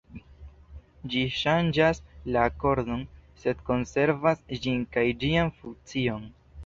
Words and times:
Ĝi 1.13 1.21
ŝanĝas 1.41 2.01
la 2.37 2.45
akordon, 2.53 3.03
sed 3.43 3.61
konservas 3.71 4.43
ĝin 4.65 4.81
kaj 4.97 5.05
ĝian 5.25 5.53
funkcion. 5.61 6.27